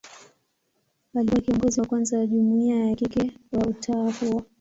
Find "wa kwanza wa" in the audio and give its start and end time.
1.81-2.27